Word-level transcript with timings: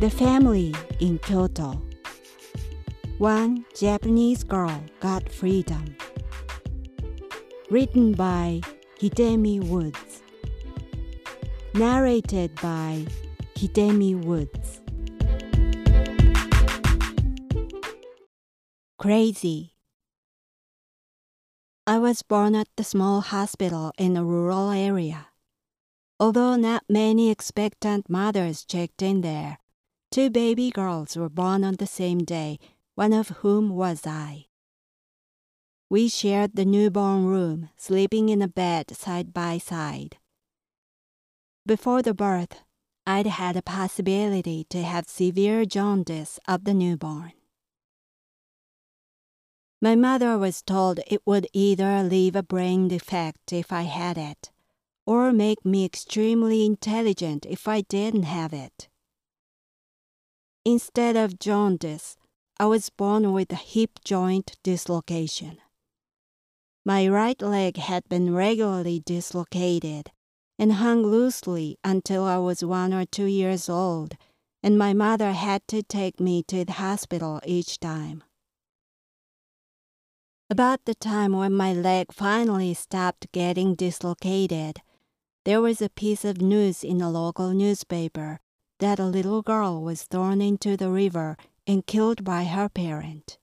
The 0.00 0.10
Family 0.10 0.72
in 1.00 1.18
Kyoto. 1.18 1.82
One 3.18 3.64
Japanese 3.74 4.44
girl 4.44 4.80
got 5.00 5.28
freedom. 5.28 5.96
Written 7.68 8.12
by 8.12 8.60
Hidemi 9.00 9.58
Woods. 9.66 10.22
Narrated 11.74 12.54
by 12.62 13.06
Hidemi 13.56 14.14
Woods. 14.22 14.80
Crazy. 18.98 19.72
I 21.88 21.98
was 21.98 22.22
born 22.22 22.54
at 22.54 22.68
the 22.76 22.84
small 22.84 23.20
hospital 23.20 23.90
in 23.98 24.16
a 24.16 24.24
rural 24.24 24.70
area. 24.70 25.26
Although 26.20 26.54
not 26.54 26.84
many 26.88 27.32
expectant 27.32 28.08
mothers 28.08 28.64
checked 28.64 29.02
in 29.02 29.22
there, 29.22 29.58
two 30.10 30.30
baby 30.30 30.70
girls 30.70 31.16
were 31.16 31.28
born 31.28 31.64
on 31.64 31.74
the 31.76 31.86
same 31.86 32.18
day, 32.18 32.58
one 32.94 33.12
of 33.12 33.28
whom 33.40 33.70
was 33.70 34.06
I. 34.06 34.46
We 35.90 36.08
shared 36.08 36.54
the 36.54 36.64
newborn 36.64 37.26
room, 37.26 37.70
sleeping 37.76 38.28
in 38.28 38.42
a 38.42 38.48
bed 38.48 38.94
side 38.96 39.32
by 39.32 39.58
side. 39.58 40.18
Before 41.64 42.02
the 42.02 42.14
birth, 42.14 42.60
I'd 43.06 43.26
had 43.26 43.56
a 43.56 43.62
possibility 43.62 44.64
to 44.70 44.82
have 44.82 45.08
severe 45.08 45.64
jaundice 45.64 46.38
of 46.46 46.64
the 46.64 46.74
newborn. 46.74 47.32
My 49.80 49.94
mother 49.94 50.36
was 50.36 50.60
told 50.60 51.00
it 51.06 51.22
would 51.24 51.46
either 51.52 52.02
leave 52.02 52.34
a 52.36 52.42
brain 52.42 52.88
defect 52.88 53.52
if 53.52 53.72
I 53.72 53.82
had 53.82 54.18
it, 54.18 54.50
or 55.06 55.32
make 55.32 55.64
me 55.64 55.84
extremely 55.84 56.66
intelligent 56.66 57.46
if 57.46 57.68
I 57.68 57.82
didn't 57.82 58.24
have 58.24 58.52
it. 58.52 58.88
Instead 60.64 61.16
of 61.16 61.38
jaundice, 61.38 62.16
I 62.60 62.66
was 62.66 62.90
born 62.90 63.32
with 63.32 63.52
a 63.52 63.56
hip 63.56 64.00
joint 64.04 64.56
dislocation. 64.62 65.58
My 66.84 67.06
right 67.06 67.40
leg 67.40 67.76
had 67.76 68.08
been 68.08 68.34
regularly 68.34 69.00
dislocated 69.00 70.10
and 70.58 70.72
hung 70.74 71.02
loosely 71.02 71.78
until 71.84 72.24
I 72.24 72.38
was 72.38 72.64
one 72.64 72.92
or 72.92 73.04
two 73.04 73.26
years 73.26 73.68
old, 73.68 74.16
and 74.62 74.76
my 74.76 74.92
mother 74.92 75.32
had 75.32 75.66
to 75.68 75.82
take 75.82 76.18
me 76.18 76.42
to 76.44 76.64
the 76.64 76.72
hospital 76.72 77.40
each 77.44 77.78
time. 77.78 78.24
About 80.50 80.84
the 80.86 80.94
time 80.94 81.32
when 81.32 81.52
my 81.52 81.72
leg 81.72 82.10
finally 82.10 82.74
stopped 82.74 83.30
getting 83.32 83.74
dislocated, 83.74 84.80
there 85.44 85.60
was 85.60 85.80
a 85.80 85.90
piece 85.90 86.24
of 86.24 86.40
news 86.40 86.82
in 86.82 87.00
a 87.00 87.10
local 87.10 87.50
newspaper 87.52 88.40
that 88.78 88.98
a 88.98 89.04
little 89.04 89.42
girl 89.42 89.82
was 89.82 90.04
thrown 90.04 90.40
into 90.40 90.76
the 90.76 90.90
river 90.90 91.36
and 91.66 91.86
killed 91.86 92.24
by 92.24 92.44
her 92.44 92.68
parent. 92.68 93.38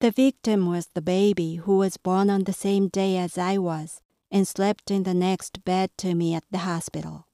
The 0.00 0.10
victim 0.10 0.66
was 0.66 0.88
the 0.88 1.02
baby 1.02 1.56
who 1.56 1.78
was 1.78 1.96
born 1.96 2.28
on 2.28 2.44
the 2.44 2.52
same 2.52 2.88
day 2.88 3.16
as 3.16 3.38
I 3.38 3.56
was 3.58 4.02
and 4.30 4.46
slept 4.46 4.90
in 4.90 5.04
the 5.04 5.14
next 5.14 5.64
bed 5.64 5.90
to 5.98 6.14
me 6.14 6.34
at 6.34 6.44
the 6.50 6.58
hospital. 6.58 7.26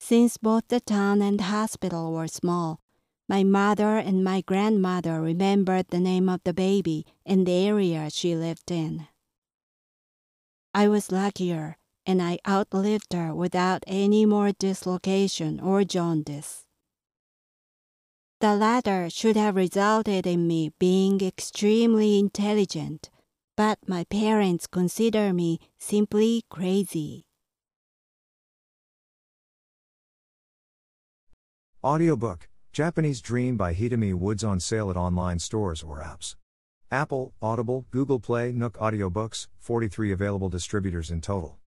Since 0.00 0.38
both 0.38 0.66
the 0.68 0.80
town 0.80 1.22
and 1.22 1.38
the 1.38 1.44
hospital 1.44 2.12
were 2.12 2.26
small, 2.26 2.80
my 3.28 3.44
mother 3.44 3.98
and 3.98 4.24
my 4.24 4.40
grandmother 4.40 5.20
remembered 5.20 5.86
the 5.88 6.00
name 6.00 6.28
of 6.28 6.40
the 6.42 6.54
baby 6.54 7.06
and 7.24 7.46
the 7.46 7.52
area 7.52 8.10
she 8.10 8.34
lived 8.34 8.70
in. 8.70 9.06
I 10.74 10.88
was 10.88 11.12
luckier, 11.12 11.76
and 12.06 12.22
I 12.22 12.38
outlived 12.48 13.12
her 13.12 13.34
without 13.34 13.84
any 13.86 14.26
more 14.26 14.52
dislocation 14.52 15.60
or 15.60 15.84
jaundice. 15.84 16.64
The 18.40 18.56
latter 18.56 19.10
should 19.10 19.36
have 19.36 19.54
resulted 19.54 20.26
in 20.26 20.46
me 20.46 20.72
being 20.78 21.20
extremely 21.20 22.18
intelligent, 22.18 23.10
but 23.56 23.78
my 23.86 24.04
parents 24.04 24.66
consider 24.66 25.32
me 25.32 25.60
simply 25.78 26.44
crazy. 26.48 27.24
Audiobook 31.84 32.48
Japanese 32.72 33.20
Dream 33.20 33.56
by 33.56 33.74
Hidemi 33.74 34.14
Woods 34.14 34.42
on 34.42 34.60
sale 34.60 34.90
at 34.90 34.96
online 34.96 35.38
stores 35.38 35.82
or 35.82 36.00
apps. 36.00 36.36
Apple, 36.90 37.34
Audible, 37.42 37.84
Google 37.90 38.20
Play, 38.20 38.52
Nook 38.52 38.78
Audiobooks, 38.78 39.48
43 39.58 40.12
available 40.12 40.48
distributors 40.48 41.10
in 41.10 41.20
total. 41.20 41.59